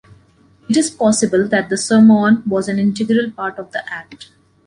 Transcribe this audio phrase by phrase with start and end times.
[0.67, 4.31] It is possible that the sermon was an integral part of the act.